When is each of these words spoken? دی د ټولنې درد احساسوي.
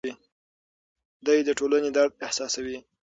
دی 1.25 1.39
د 1.47 1.49
ټولنې 1.59 1.89
درد 1.97 2.11
احساسوي. 2.25 2.77